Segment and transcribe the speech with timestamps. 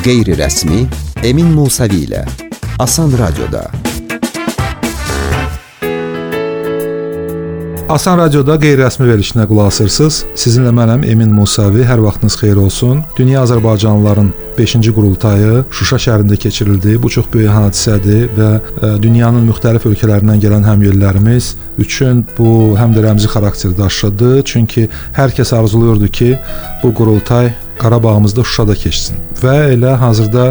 [0.00, 0.86] Qeyri-rəsmi
[1.28, 2.22] Emin Musavi ilə
[2.80, 3.66] Asan Radioda.
[7.92, 10.22] Asan Radioda qeyri-rəsmi verilişinə qulaq asırsınız.
[10.40, 11.84] Sizinlə mənəm Emin Musavi.
[11.84, 13.04] Hər vaxtınız xeyir olsun.
[13.18, 16.96] Dünya Azərbaycanlıların 5-ci qurultayı Şuşa şəhərində keçirildi.
[17.02, 23.04] Bu çox böyük hadisədir və ə, dünyanın müxtəlif ölkələrindən gələn həmyerlilərimiz üçün bu həm də
[23.10, 24.38] rəmzi xarakter daşıdı.
[24.48, 24.88] Çünki
[25.18, 26.36] hər kəs arzulayırdı ki,
[26.82, 29.16] bu qurultay Qarabağımızda Şuşada keçsin.
[29.42, 30.50] Və elə hazırda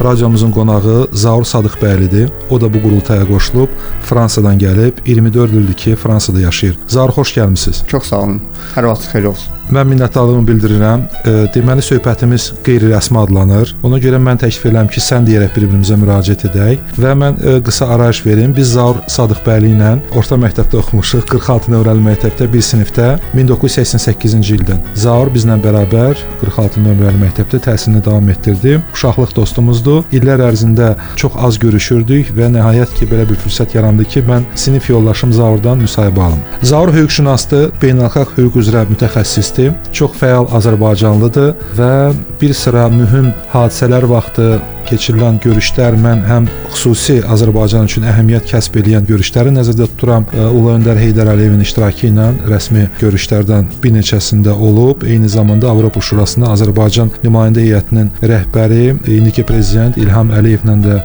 [0.00, 2.30] radiomuzun qonağı Zaur Sadıqbəylidir.
[2.50, 3.68] O da bu qurultaya qoşulub
[4.08, 6.78] Fransadan gəlib 24 ildir ki, Fransada yaşayır.
[6.88, 7.86] Zaur xoş gəlmisiniz.
[7.86, 8.40] Çox sağ olun.
[8.74, 9.60] Hər vaxt xeyir olsun.
[9.70, 11.02] Mən minnətdarlığımı bildirirəm.
[11.30, 13.74] E, deməli söhbətimiz qeyri-rəsmi adlanır.
[13.86, 17.86] Ona görə mən təklif edirəm ki, sən deyərək bir-birimizə müraciət edək və mən e, qısa
[17.94, 18.54] arayış verim.
[18.56, 21.28] Biz Zaur Sadıqbəyli ilə orta məktəbdə oxumuşuq.
[21.30, 24.82] 46 nömrəli məktəbdə bir sinifdə 1988-ci ildən.
[24.98, 28.76] Zaur bizlə bərabər 46 nömrəli məktəbdə təhsilini davam etdirdi.
[28.94, 30.04] Uşaqlıq dostumuzdur.
[30.14, 34.90] İllər ərzində çox az görüşürdük və nəhayət ki, belə bir fürsət yarandı ki, mən sinif
[34.90, 36.42] yoldaşım Zaurdan müsahibə alım.
[36.62, 39.72] Zaur hüquqşünasdır, beynəlxalq hüquq üzrə mütəxəssisdir.
[39.92, 41.94] Çox fəal Azərbaycanlıdır və
[42.40, 44.52] bir sıra mühüm hadisələr vaxtı
[44.90, 50.26] keçirilən görüşlər mən həm xüsusi Azərbaycan üçün əhəmiyyət kəsb edən görüşləri nəzərdə tuturam.
[50.50, 55.04] Ulu öndər Heydər Əliyevin iştirakı ilə rəsmi görüşlərdən bir neçəsində olub.
[55.06, 58.84] Eyni zamanda Avropa Şurasında Azərbaycan nümayəndə heyətinin rəhbəri
[59.16, 60.98] indiki prezident İlham Əliyevlə də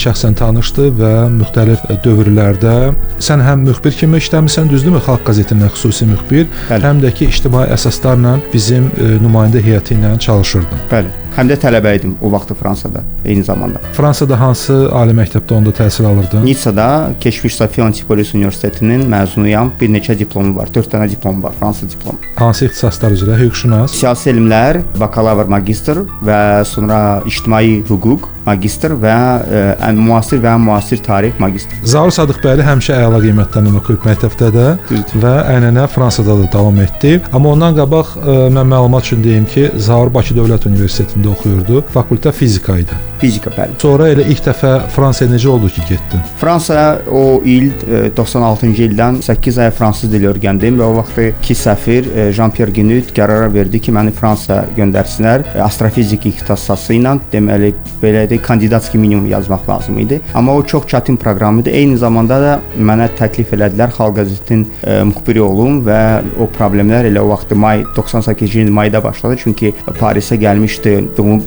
[0.00, 2.76] şəxsən tanışdı və müxtəlif dövrlərdə
[3.24, 5.02] sən həm müxbir kimi işləmisən, düzdürmü?
[5.04, 6.86] Xalq qəzetində xüsusi müxbir, Bəli.
[6.86, 8.90] həm də ki ictimai əsaslarla bizim
[9.24, 10.88] nümayəndə heyəti ilə çalışırdın.
[10.92, 11.23] Bəli.
[11.34, 13.80] Həm də tələbə idim o vaxtı Fransada eyni zamanda.
[13.96, 16.44] Fransada hansı ali məktəbdə onda təhsil alırdın?
[16.46, 19.72] Nitsada keçmiş Sofiya Antipolis Universitetinin məzunuyam.
[19.80, 20.70] Bir neçə diplomu var.
[20.74, 22.20] 4 dənə diplom var, Fransa diplomu.
[22.38, 23.40] Hansı ixtisaslar üzrə?
[23.40, 26.38] Hüquqşünas, siyasi elmlər, bakalavr, magistr və
[26.70, 31.78] sonra ictimai hüquq magistr və ə, müasir və müasir tarix magistr.
[31.88, 35.22] Zaur Sadıqbəyli həmişə əla qiymətlərlə oxuyub məktəbdə də Düzdür.
[35.24, 37.16] və ənənə Fransada da davam etdi.
[37.32, 41.84] Amma ondan qabaq ə, mən məlumat üçün deyim ki, Zaur Bakı Dövlət Universitetində oxuyurdu.
[41.94, 43.00] Fakültə fizika idi.
[43.24, 43.72] Fizika bəli.
[43.80, 46.20] Sonra elə ilk dəfə Fransaya necə oldu ki, getdin?
[46.36, 52.10] Fransaya o il ə, 96-cı ildən 8 ay fransız dili öyrəndim və o vaxtki səfir
[52.10, 55.46] ə, Jean-Pierre Guinut qərara verdi ki, məni Fransaya göndərsinlər.
[55.64, 57.70] Astrofizik ixtisası ilə deməli
[58.02, 60.20] belə idi, kandidatski minimum yazmaq lazım idi.
[60.36, 61.72] Amma o çox çətin proqram idi.
[61.72, 65.98] Eyni zamanda da mənə təklif elədilər Xalq qəzetinin e, müxbiri olum və
[66.36, 69.40] o problemlər elə o vaxt may 98-ci il mayda başladı.
[69.46, 70.96] Çünki Parisə gəlmişdi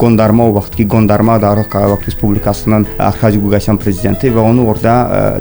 [0.02, 4.96] qondarma o vaxtki qondarma Dağlıq Qarabağ Respublikasının Arkadi Quqasyan prezidenti və onu orada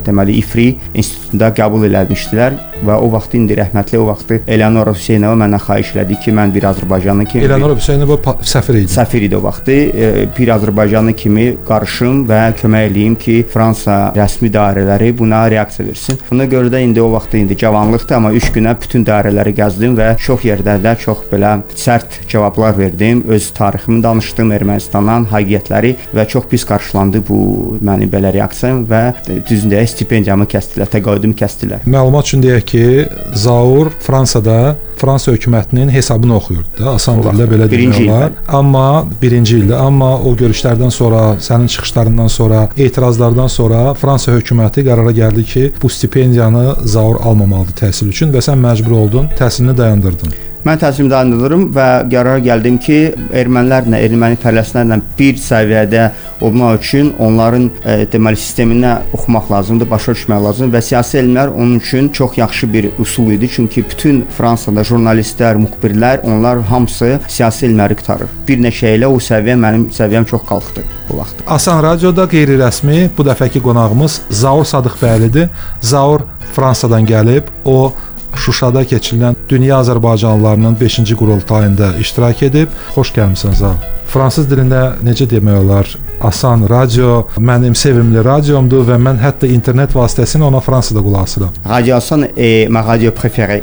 [0.06, 5.62] deməli İFRI institutunda qəbul eləmişdilər və o vaxt indi rəhmətli o vaxt Eleonora Hüseynova məndən
[5.62, 8.90] xahiş elədi ki, mən bir Azərbaycanlı kimi Eleonora Hüseynova səfir idi.
[8.92, 9.68] Səfir idi o vaxt.
[9.70, 16.20] E, bir Azərbaycanlı kimi qarışım və kömək eləyim ki, Fransa rəsmi dairələri buna reaksiya versin.
[16.30, 20.12] Buna görə də indi o vaxt indi cavanlıqdır, amma 3 günə bütün dairələri gəzdim və
[20.22, 23.24] çox yerlərdə çox belə sərt cavablar verdim.
[23.28, 27.40] Öz tariximi danışdım Ermənistandan, həqiqətləri və çox pis qarşılandı bu
[27.84, 29.02] məni belə reaksiyam və
[29.48, 31.86] düzündə stipendiyamı kəsdilər, təqaüdümü kəsdilər.
[31.90, 37.98] Məlumat üçün deyək ki, Zaur Fransada Fransa hökumətinin hesabını oxuyurdu da, asan dillə belə demək
[38.06, 38.32] olar.
[38.48, 45.12] Amma birinci ildə, amma o görüşlərdən sonra, sənin çıxışlarından sonra, etirazlardan sonra Fransa hökuməti qərara
[45.20, 46.66] gəldi ki, bu stipendiyanı
[46.96, 50.36] Zaur almamalıdır təhsil üçün və sən məcbur oldun, təhsilini dayandırdın.
[50.66, 52.96] Mən dayandırdım və qərara gəldim ki,
[53.38, 56.06] ermənilərlə, erməni fərləslərlə bir səviyyədə
[56.42, 61.78] olmaq üçün onların e, deməli sisteminə oxumaq lazımdır, başa düşmək lazımdır və siyasi elmlər onun
[61.78, 63.48] üçün çox yaxşı bir üsul idi.
[63.54, 68.32] Çünki bütün Fransada jurnalistlər, müxbirlər, onlar hamısı siyasi elmləri qurtarır.
[68.48, 71.46] Bir neçə ilə o səviyyə mənim səviyyəm çox qalxdı bu vaxt.
[71.46, 75.48] Asan radioda qeyri-rəsmi bu dəfəki qonağımız Zaur Sadıqbəylidir.
[75.80, 77.54] Zaur Fransadan gəlib.
[77.64, 77.92] O
[78.36, 82.74] Şuşada keçirilən Dünya Azərbaycanlılarının 5-ci qurultayında iştirak edib.
[82.94, 83.78] Xoş gəlmisən Zal.
[84.12, 85.90] Fransız dilində necə demək olar?
[86.20, 91.56] Asan radio mənim sevimli radiomdur və mən hətta internet vasitəsilə ona Fransada qulaq asıram.
[91.68, 93.62] Radio Asan est ma radio préférée.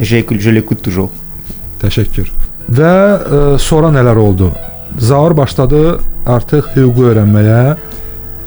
[0.00, 1.12] J'écoute, je l'écoute toujours.
[1.82, 2.30] Təşəkkür.
[2.68, 3.18] Və ə,
[3.54, 4.50] e, sonra nələr oldu?
[4.98, 7.76] Zaur başladı artıq hüququ öyrənməyə,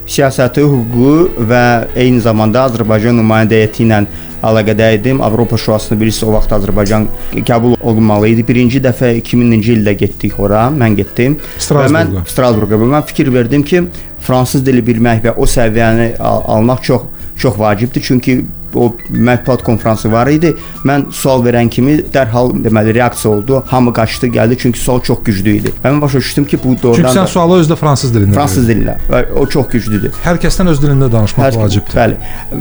[0.07, 1.63] siyasəti, hüququ və
[1.99, 4.01] eyni zamanda Azərbaycan nümayəndə heyəti ilə
[4.47, 5.21] əlaqədə idim.
[5.25, 7.07] Avropa Şurasına bilirsiniz, o vaxt Azərbaycan
[7.47, 8.45] qəbul olunmalı idi.
[8.47, 11.37] Birinci dəfə 2000-ci ildə getdik ora, mən getdim.
[11.57, 11.87] Strasburqa.
[11.87, 12.81] Və mən Strasburqa.
[12.81, 13.83] Və mən fikir verdim ki,
[14.27, 18.01] fransız dili bilmək və o səviyyəni al almaq çox çox vacibdir.
[18.01, 18.45] Çünki
[18.75, 20.53] o mətbuat konfransı var idi.
[20.85, 23.63] Mən sual verən kimi dərhal deməli reaksiya oldu.
[23.67, 25.73] Hamı qaçdı, gəldi çünki sual çox güclü idi.
[25.83, 28.33] Və mən başa düşdüm ki, bu doğrudan Çünki sən da sualı özdə fransız dilində.
[28.33, 30.13] fransız dilində və o çox güclüdür.
[30.25, 31.95] Hər kəsdən öz dilində danışmaq Hər- vacibdir.
[31.97, 32.17] Bəli.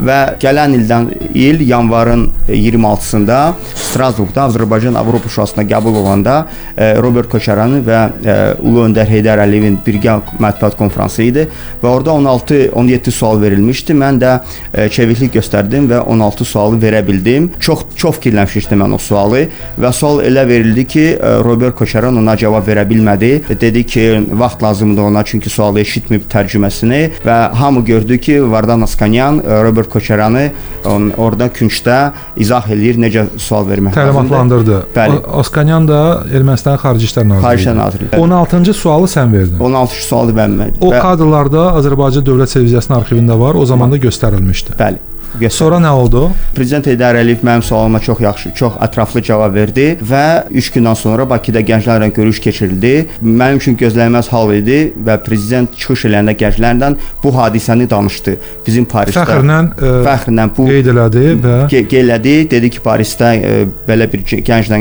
[0.06, 3.40] Və gələn ildən il yanvarın e, 26-sında
[3.74, 9.78] Strasburqda Azərbaycan Avropa Şurasına qəbul olanda e, Robert Koçaranın və e, Ulu Öndər Heydər Əliyevin
[9.86, 11.46] birgə mətbuat konfransı idi
[11.82, 13.92] və orada 16-17 sual verilmişdi.
[13.96, 14.32] Mən də
[14.74, 17.50] e, çeviklik göstərdim və 16 sualı verə bildim.
[17.60, 19.46] Çox çox fikirləşmişdim mən o sualı
[19.80, 23.32] və sual elə verildi ki, e, Robert Koçaran ona cavab verə bilmədi.
[23.60, 29.38] Dedi ki, vaxt lazımdır ona çünki sualı eşitməyib tərcüməsini və hamı gördü ki, Vardan Askanyan
[29.38, 30.50] e, Robert Koçaranı
[30.84, 31.98] on, orada küncdə
[32.36, 33.96] izah eləyir necə sual vermək.
[33.96, 34.82] Təlimatlandırdı.
[34.96, 35.20] Bəli.
[35.40, 36.00] Oskanyan da
[36.32, 37.46] Ermənistanın Xarici İşlər Naziri.
[37.46, 38.22] Xarici İşlər Naziri, bəli.
[38.26, 39.58] 16-cı sualı sən verdin.
[39.58, 40.70] 16 sualı vermə.
[40.80, 43.54] O kadrlarda Azərbaycan Dövlət Televiziyasının arxivində var.
[43.54, 44.78] O zaman da göstərilmişdi.
[44.80, 45.02] Bəli.
[45.34, 45.56] Göstər.
[45.56, 46.26] Sonra nə oldu?
[46.56, 51.26] Prezident Heydər Əliyev mənim sualıma çox yaxşı, çox ətraflı cavab verdi və 3 gündən sonra
[51.28, 52.94] Bakıda gənclərlə görüş keçirildi.
[53.22, 56.92] Mənim üçün gözlənilməz hal idi və prezident çıxış eləyəndə gənclərlə
[57.22, 58.36] bu hadisəni danışdı.
[58.66, 61.56] Bizim Parisdə Fəxrlə e, fəxrlə bu qeyd elədi və
[61.96, 63.52] Gələdi, dedi ki, Parisdə e,
[63.88, 64.80] belə bir gə- gənclə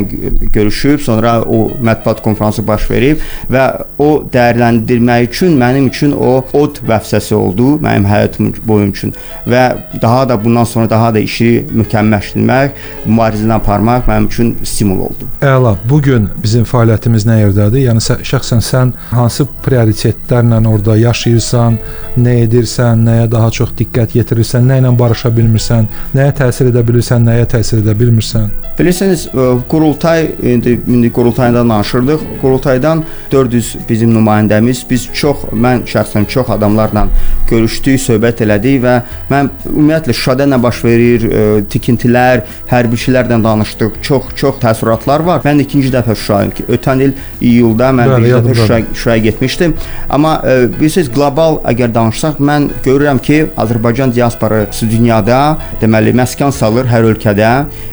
[0.53, 3.65] görüşüb, sonra o mətbuat konfransı baş verib və
[4.01, 9.13] o dəyərləndirmək üçün mənim üçün o od vəfsəsi oldu, mənim həyatım boyum üçün
[9.47, 9.65] və
[10.01, 15.29] daha da bundan sonra daha da işi mükəmməlləşdirmək, mübarizəni aparmaq mənim üçün stimul oldu.
[15.41, 15.75] Əla.
[15.89, 17.85] Bu gün bizim fəaliyyətimiz nə yerdədir?
[17.87, 21.79] Yəni sə, şəxsən sən hansı prioritetlərlə orada yaşayırsan,
[22.17, 27.25] nə edirsən, nəyə daha çox diqqət yetirirsən, nə ilə barışa bilmirsən, nəyə təsir edə bilirsən,
[27.29, 28.49] nəyə təsir edə bilmirsən?
[28.79, 32.25] Bilirsiniz, ə, qurultay indi indi qurultaydan danışırdıq.
[32.41, 37.07] Qurultaydan 400 bizim nümayəndəmiz, biz çox mən şəxsən çox adamlarla
[37.49, 38.95] görüşdük, söhbət elədik və
[39.31, 43.99] mən ümumiyyətlə Şuşada nə baş verir, ə, tikintilər, hərbiçilərlə danışdıq.
[44.05, 45.43] Çox çox təəssüratlar var.
[45.45, 48.85] Mən ikinci dəfə Şuşayım ki, ötən il iyulda mən Bəli, bir dəfə yadımdadır.
[48.95, 49.75] Şuşaya, getmişdim.
[50.09, 55.41] Amma ə, bilirsiniz, qlobal əgər danışsaq, mən görürəm ki, Azərbaycan diasporası dünyada
[55.81, 57.51] deməli məskən salır hər ölkədə.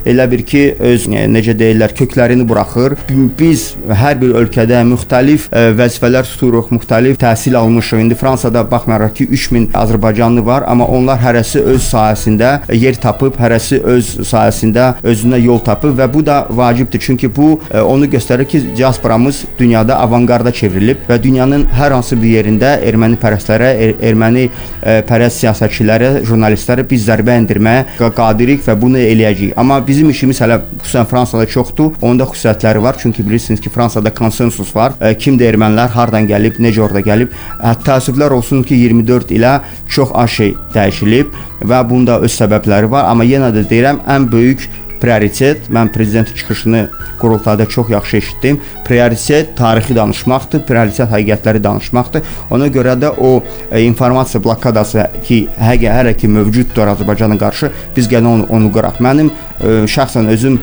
[0.08, 2.96] Elə bir ki, öz e, necə deyirlər, köklərini buraxır.
[3.38, 3.66] Biz
[4.02, 8.02] hər bir ölkədə müxtəlif ə, vəzifələr tuturuq, müxtəlif təhsil almışıq.
[8.02, 13.80] İndi Fransada baxmayaraq ki, 3000 Azərbaycanlı var, amma onlar hərəsi öz sahəsində yer tapıb, hərəsi
[13.94, 17.02] öz sahəsində özünə yol tapıb və bu da vacibdir.
[17.02, 22.36] Çünki bu ə, onu göstərir ki, diasporamız dünyada avanqarda çevrilib və dünyanın hər hansı bir
[22.36, 28.76] yerində erməni pərəstlərə, er, erməni ə, pərəst siyasətçilərə, jurnalistlərə biz zərbə endirməyə qa- qadirik və
[28.80, 29.56] bunu eləyəcəyik.
[29.58, 31.96] Amma bizim işimiz hələ xüsusən Fransada çoxdur.
[32.02, 32.98] Onda xüsusiyyətləri var.
[33.02, 34.94] Çünki bilirsiniz ki, Fransada konsensus var.
[35.00, 37.34] Ə, kimdir ermənilər, hardan gəlib, necə orada gəlib.
[37.58, 39.58] Ə, təəssüflər olsun ki, 24 ilə
[39.88, 41.34] çox az şey dəyişilib
[41.69, 43.11] və bunda öz səbəbləri var.
[43.11, 44.69] Amma yenə də deyirəm, ən böyük
[45.02, 46.88] prioritet, mən prezident çıxışını
[47.20, 48.61] qurultayda çox yaxşı eşitdim.
[48.84, 52.23] Prioritet tarixi danışmaqdır, prioritet həqiqətləri danışmaqdır.
[52.50, 58.11] Ona görə də o e, informasiya blokadası ki, həqiqə hələ ki mövcuddur Azərbaycana qarşı, biz
[58.11, 59.02] gəlin onu, onu qıraq.
[59.02, 59.31] Mənim
[59.62, 60.58] şəxsən özüm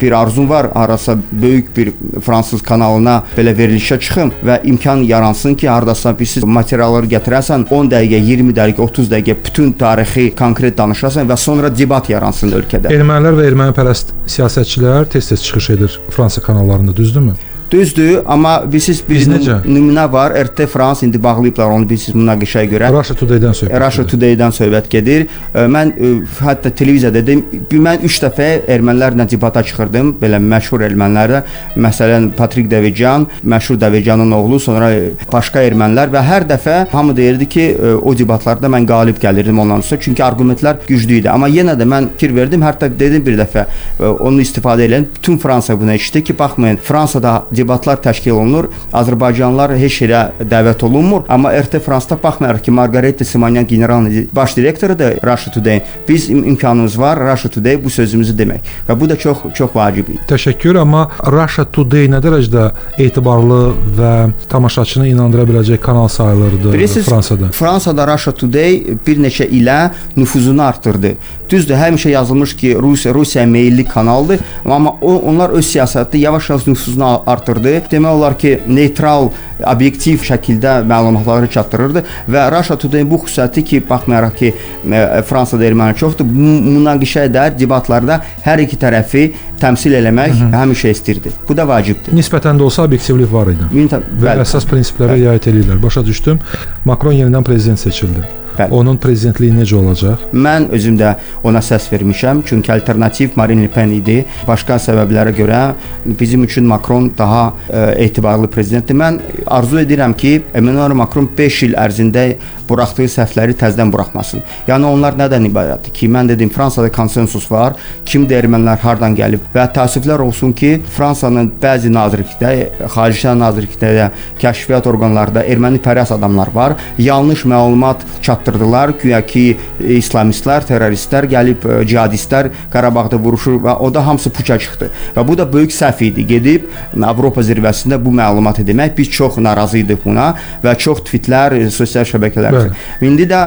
[0.00, 1.92] bir arzum var, arasa böyük bir
[2.24, 7.92] fransız kanalına belə verilişə çıxım və imkan yaransın ki, hardasa bir siz materialları gətirəsən, 10
[7.94, 12.92] dəqiqə, 20 dəqiqə, 30 dəqiqə bütün tarixi konkret danışasan və sonra debat yaransın ölkədə.
[12.92, 17.34] Ermənilər və ermənipərəst siyasətçilər tez-tez çıxış edir Fransa kanallarında, düzdürmü?
[17.72, 19.22] Düzdür, amma bilirsiniz bir
[19.64, 20.32] nümunə var.
[20.44, 22.90] RT France indi bağlayıblar onu bilirsiniz münaqişəyə görə.
[22.92, 23.80] Russia Today-dən söhbət.
[23.80, 24.04] Russia.
[24.10, 25.24] Today-dən söhbət gedir.
[25.54, 25.92] Mən
[26.36, 27.40] hətta televiziyada dedim,
[27.72, 31.40] mən 3 dəfə ermənilərlə debata çıxırdım, belə məşhur ermənilərlə.
[31.80, 34.90] Məsələn, Patrik Davicyan, məşhur Davicyanın oğlu, sonra
[35.32, 37.66] başqa ermənilər və hər dəfə hamı deyirdi ki,
[38.02, 41.32] o debatlarda mən qalib gəlirdim ondan sonra, çünki arqumentlər güclü idi.
[41.32, 43.64] Amma yenə də mən fikir verdim, hətta dedim bir dəfə
[44.12, 50.00] onu istifadə edən bütün Fransa buna eşitdi ki, baxmayın, Fransada debatlar təşkil olunur, Azərbaycanlılar heç
[50.04, 55.82] yerə dəvət olunmur, amma RT Fransda baxmayaraq ki, Margareta Simonyan general baş direktorudur Russia Today.
[56.08, 60.08] Biz im imkanımız var Russia Today bu sözümüzü demək və bu da çox çox vacib
[60.08, 60.20] idi.
[60.28, 62.64] Təşəkkür, amma Russia Today nə dərəcədə
[62.98, 63.60] etibarlı
[63.98, 64.12] və
[64.50, 67.52] tamaşaçını inandıra biləcək kanal sayılırdı Bilirsiniz, Fransada?
[67.52, 71.14] Fransada Russia Today bir neçə ilə nüfuzunu artırdı.
[71.50, 77.04] Düzdür, həmişə yazılmış ki, Rusiya Rusiya meylli kanaldır, amma o onlar öz siyasətdə yavaş-yavaş nüfuzunu
[77.04, 77.82] a- artırdı.
[77.90, 79.30] Demək olar ki, neytral,
[79.74, 84.54] obyektiv şəkildə məlumatları çatdırırdı və Russia Today bu xüsusiyyəti ki, baxmayaraq ki,
[84.92, 91.32] e, Fransada erməni çoxdur, münaqişədə, debatlarda hər iki tərəfi təmsil eləmək həmişə istirdi.
[91.48, 92.14] Bu da vacibdir.
[92.14, 93.70] Nisbətən də olsa obyektivlik var idi.
[93.72, 94.42] Və bəli.
[94.42, 95.82] əsas prinsiplərə riayət edirlər.
[95.82, 96.40] Başa düşdüm.
[96.84, 98.41] Makron yenidən prezident seçildi.
[98.58, 98.74] Bəli.
[98.76, 100.26] Onun prezidentliyi necə olacaq?
[100.32, 101.14] Mən özüm də
[101.48, 104.18] ona səs vermişəm, çünki alternativ Marine Le Pen idi.
[104.48, 105.62] Başqa səbəblərə görə
[106.04, 108.98] bizim üçün Macron daha ə, etibarlı prezidentdir.
[108.98, 112.26] Mən arzu edirəm ki, Emmanuel Macron 5 il ərzində
[112.68, 114.44] buraxdığı səhvləri təzədən buraxmasın.
[114.68, 117.76] Yəni onlar nədən ibarətdir ki, mən dedim Fransada konsensus var.
[118.08, 122.52] Kimdir ermənilər hardan gəlib və təəssüflər olsun ki, Fransanın bəzi nazirlikdə,
[122.92, 124.08] Xarici İşlər Nazirliklərində,
[124.40, 126.74] kəşfiyyat orqanlarında ermənipərəst adamlar var.
[126.98, 128.02] Yanlış məlumat
[128.42, 128.92] çatdırdılar.
[129.02, 134.90] Güya ki, İslamistlər, terroristlər gəlib ə, cihadistlər Qarabağda vuruşur və o da hamısı puça çıxdı.
[135.16, 136.26] Və bu da böyük səhv idi.
[136.26, 136.68] Gedib
[137.02, 140.32] Avropa zirvəsində bu məlumatı demək biz çox narazı idik buna
[140.64, 142.56] və çox tweetlər, sosial şəbəkələr.
[142.56, 143.06] Bəli.
[143.06, 143.40] İndi də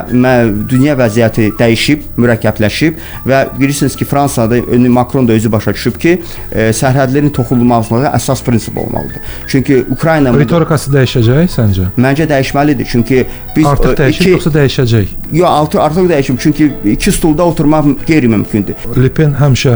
[0.70, 4.60] dünya vəziyyəti dəyişib, mürəkkəbləşib və bilirsiniz ki, Fransada
[4.90, 6.18] Macron da özü başa düşüb ki,
[6.52, 9.22] e, sərhədlərin toxunulmazlığı əsas prinsip olmalıdır.
[9.48, 11.90] Çünki Ukrayna Ritorikası dəyişəcək səncə?
[11.98, 12.88] məncə dəyişməlidir.
[12.92, 13.26] Çünki
[13.56, 14.85] biz Artıq e, dəyişib iki yoxsa dəyişəcək?
[15.32, 16.38] Yox, artıq artıq dəyişib.
[16.40, 18.76] Çünki iki stulda oturmaq qeyri-mümkündür.
[19.02, 19.74] Le Pen həmişə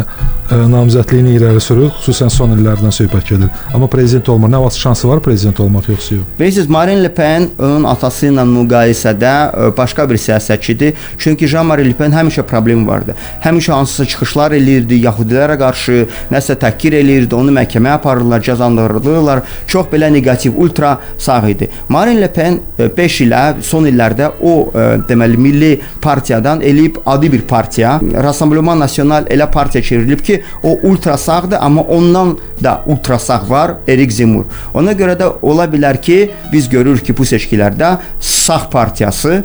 [0.51, 3.49] ə, namizədliyini irəli sürür, xüsusən son illərdən söhbət gedir.
[3.73, 4.49] Amma prezident olmur.
[4.49, 6.25] Nə vaxt şansı var prezident olmaq yoxsa yox?
[6.39, 10.93] Bilirsiniz, Marine Le Pen onun atası ilə müqayisədə ə, başqa bir siyasətçidir.
[11.17, 13.15] Çünki Jean-Marie Le Pen həmişə problemi vardı.
[13.43, 19.43] Həmişə hansısa çıxışlar eləyirdi, Yahudilərə qarşı nəsə təhqir eləyirdi, onu məhkəməyə aparırlar, cəzalandırırlar.
[19.67, 21.69] Çox belə neqativ, ultra sağ idi.
[21.89, 22.59] Marine Le Pen
[22.97, 29.27] 5 ilə son illərdə o ə, deməli milli partiyadan eləyib adi bir partiya, Rassemblement National
[29.31, 34.45] elə partiya çevrilib ki, o ultra sağdır, amma ondan da ultra sağ var, Erik Zemmour.
[34.73, 36.19] Ona görə də ola bilər ki,
[36.53, 39.43] biz görürük ki, bu seçkilərdə sağ partiyası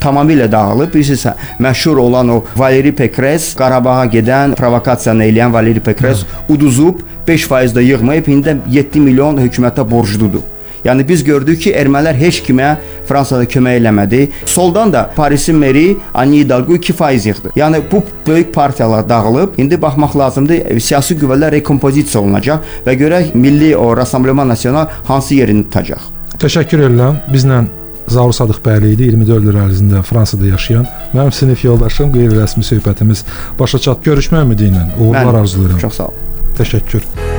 [0.00, 0.94] tamamilə dağılıb.
[0.94, 1.26] Bilirsiniz,
[1.58, 8.28] məşhur olan o Valeri Pekres, Qarabağa gedən provokasiyanı eləyən Valeri Pekres uduzub 5% də yığmayıb,
[8.28, 10.53] indi də 7 milyon hökumətə borcludur.
[10.84, 12.74] Yəni biz gördük ki, ermənilər heç kimə
[13.08, 14.22] Fransada kömək eləmədi.
[14.46, 17.54] Soldan da Parisin meri Anne Hidalgo 2% yığdı.
[17.56, 19.58] Yəni bu böyük partiyalar dağılıb.
[19.58, 25.34] İndi baxmaq lazımdır, e, siyasi qüvvələr rekompozisiya olunacaq və görək milli o Rassemblement National hansı
[25.34, 26.04] yerini tutacaq.
[26.38, 27.20] Təşəkkür edirəm.
[27.32, 27.64] Bizlə
[28.08, 30.88] Zaur Sadıq bəyli idi 24 il ərzində Fransada yaşayan.
[31.14, 33.24] Mənim sinif yoldaşım qeyri-rəsmi söhbətimiz
[33.60, 34.10] başa çatdı.
[34.10, 35.78] Görüşmək ümidi ilə uğurlar arzulayıram.
[35.78, 36.34] Çox sağ olun.
[36.58, 37.33] Təşəkkür.